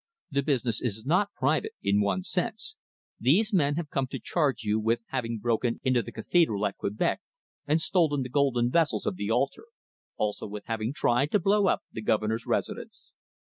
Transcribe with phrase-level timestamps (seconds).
[0.31, 2.75] "The business is not private, in one sense.
[3.19, 7.21] These men have come to charge you with having broken into the cathedral at Quebec
[7.67, 9.67] and stolen the gold vessels of the altar;
[10.17, 13.11] also with having tried to blow up the Governor's residence."